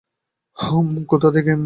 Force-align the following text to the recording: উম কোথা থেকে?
উম 0.57 0.87
কোথা 1.05 1.29
থেকে? 1.35 1.51